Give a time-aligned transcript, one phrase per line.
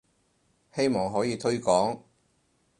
[0.73, 2.01] 希望可以推廣